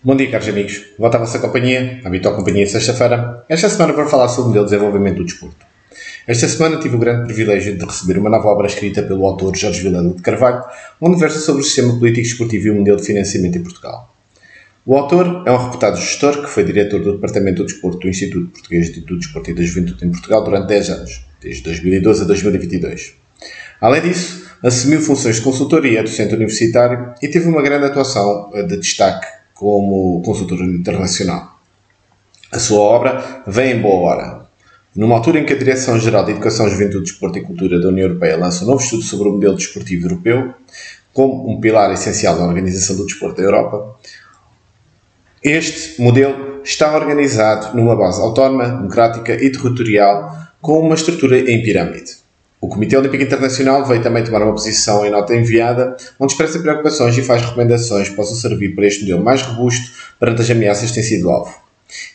[0.00, 0.84] Bom dia, caros amigos.
[0.96, 3.44] Volta à vossa companhia, a habitual companhia de sexta-feira.
[3.48, 5.66] Esta semana para falar sobre o modelo de desenvolvimento do desporto.
[6.24, 9.82] Esta semana tive o grande privilégio de receber uma nova obra escrita pelo autor Jorge
[9.82, 10.62] Vilela de Carvalho,
[11.00, 14.14] onde versa sobre o sistema político desportivo e o modelo de financiamento em Portugal.
[14.86, 18.52] O autor é um reputado gestor que foi diretor do Departamento do Desporto do Instituto
[18.52, 23.14] Português do Desporto e da Juventude em Portugal durante 10 anos, desde 2012 a 2022.
[23.80, 29.37] Além disso, assumiu funções de consultoria docente universitário e teve uma grande atuação de destaque
[29.58, 31.58] como consultor internacional.
[32.52, 34.46] A sua obra vem em boa hora.
[34.94, 38.36] Numa altura em que a Direção-Geral de Educação, Juventude, Desporto e Cultura da União Europeia
[38.36, 40.54] lança um novo estudo sobre o modelo desportivo europeu,
[41.12, 43.96] como um pilar essencial da organização do desporto da Europa,
[45.42, 52.27] este modelo está organizado numa base autónoma, democrática e territorial, com uma estrutura em pirâmide.
[52.60, 57.16] O Comitê Olímpico Internacional veio também tomar uma posição em nota enviada, onde expressa preocupações
[57.16, 60.94] e faz recomendações que possam servir para este modelo mais robusto perante as ameaças que
[60.94, 61.54] têm sido alvo.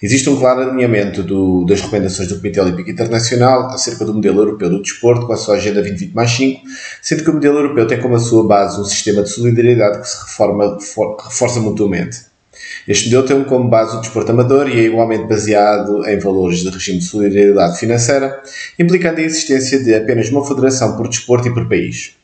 [0.02, 4.70] Existe um claro alinhamento do, das recomendações do Comitê Olímpico Internacional acerca do modelo europeu
[4.70, 6.62] do desporto com a sua Agenda 2020 mais 5,
[7.02, 10.10] sendo que o modelo europeu tem como a sua base um sistema de solidariedade que
[10.10, 12.33] se reforma, que reforça mutuamente.
[12.88, 16.70] Este modelo tem como base o desporto amador e é igualmente baseado em valores de
[16.70, 18.42] regime de solidariedade financeira,
[18.78, 22.16] implicando a existência de apenas uma federação por desporto e por país.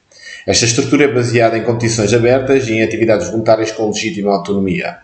[0.46, 4.98] Esta estrutura é baseada em competições abertas e em atividades voluntárias com legítima autonomia.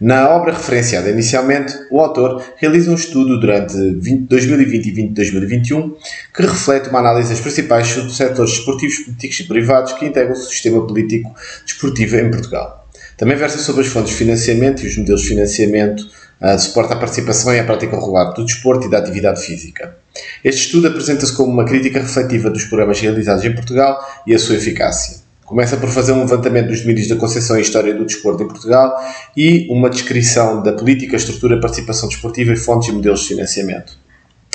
[0.00, 5.96] Na obra referenciada inicialmente, o autor realiza um estudo durante 2020 e 2021
[6.32, 10.86] que reflete uma análise das principais setores desportivos, políticos e privados que integram o sistema
[10.86, 11.34] político
[11.66, 12.77] desportivo em Portugal.
[13.18, 16.04] Também versa sobre as fontes de financiamento e os modelos de financiamento
[16.40, 19.96] de suporte à participação e à prática regular do desporto e da atividade física.
[20.44, 24.54] Este estudo apresenta-se como uma crítica refletiva dos programas realizados em Portugal e a sua
[24.54, 25.18] eficácia.
[25.44, 28.94] Começa por fazer um levantamento dos domínios da concepção e história do desporto em Portugal
[29.36, 33.98] e uma descrição da política, estrutura, participação desportiva e fontes e modelos de financiamento.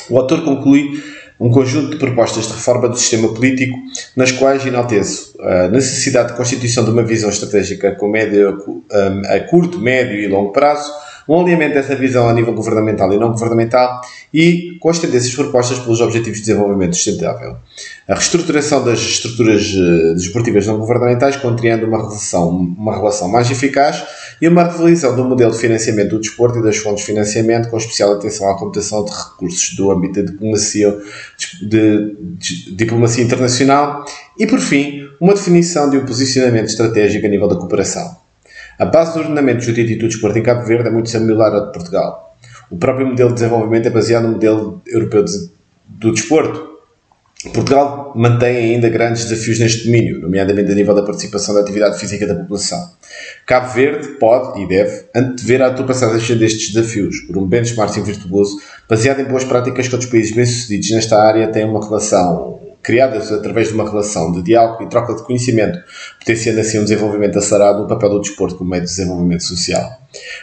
[0.10, 1.04] O autor conclui
[1.40, 3.78] um conjunto de propostas de reforma do sistema político,
[4.16, 8.62] nas quais enalteço a necessidade de constituição de uma visão estratégica com médio,
[9.28, 10.92] a curto, médio e longo prazo,
[11.28, 14.02] um alinhamento dessa visão a nível governamental e não governamental
[14.34, 17.58] e com as tendências propostas pelos Objetivos de Desenvolvimento Sustentável.
[18.08, 24.04] A reestruturação das estruturas eh, desportivas não governamentais, contrariando uma relação, uma relação mais eficaz
[24.42, 27.78] e uma revisão do modelo de financiamento do desporto e das fontes de financiamento, com
[27.78, 30.98] especial atenção à computação de recursos do âmbito da diplomacia,
[31.62, 34.04] de, de, diplomacia internacional
[34.38, 38.23] e, por fim, uma definição de um posicionamento estratégico a nível da cooperação.
[38.80, 41.72] A base do ordenamento jurídico do desporto em Cabo Verde é muito similar ao de
[41.74, 42.36] Portugal.
[42.72, 45.24] O próprio modelo de desenvolvimento é baseado no modelo europeu
[45.88, 46.74] do desporto.
[47.54, 52.26] Portugal mantém ainda grandes desafios neste domínio, nomeadamente a nível da participação da atividade física
[52.26, 52.80] da população.
[53.46, 58.58] Cabo Verde pode e deve antever a ultrapassagem destes desafios por um benchmarking virtuoso
[58.90, 63.70] baseado em boas práticas que outros países bem-sucedidos nesta área têm uma relação criadas através
[63.70, 65.80] de uma relação de diálogo e troca de conhecimento,
[66.20, 70.02] potenciando assim um desenvolvimento acelerado do papel do desporto como meio de desenvolvimento social.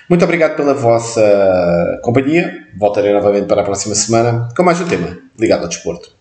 [0.08, 2.66] Muito obrigado pela vossa companhia.
[2.76, 6.19] Voltarei novamente para a próxima semana com mais um tema ligado ao desporto.